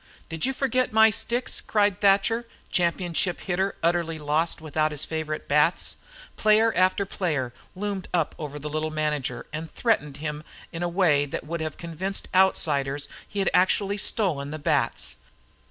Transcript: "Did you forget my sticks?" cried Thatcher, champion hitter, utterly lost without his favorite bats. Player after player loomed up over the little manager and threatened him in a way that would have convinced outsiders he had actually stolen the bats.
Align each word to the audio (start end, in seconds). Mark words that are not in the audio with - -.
"Did 0.29 0.47
you 0.47 0.53
forget 0.53 0.91
my 0.91 1.11
sticks?" 1.11 1.61
cried 1.61 2.01
Thatcher, 2.01 2.47
champion 2.71 3.13
hitter, 3.13 3.75
utterly 3.83 4.17
lost 4.17 4.59
without 4.59 4.89
his 4.89 5.05
favorite 5.05 5.47
bats. 5.47 5.97
Player 6.37 6.73
after 6.73 7.05
player 7.05 7.53
loomed 7.75 8.07
up 8.11 8.33
over 8.39 8.57
the 8.57 8.67
little 8.67 8.89
manager 8.89 9.45
and 9.53 9.69
threatened 9.69 10.17
him 10.17 10.43
in 10.71 10.81
a 10.81 10.89
way 10.89 11.27
that 11.27 11.45
would 11.45 11.61
have 11.61 11.77
convinced 11.77 12.29
outsiders 12.33 13.07
he 13.27 13.37
had 13.37 13.51
actually 13.53 13.97
stolen 13.97 14.49
the 14.49 14.57
bats. 14.57 15.17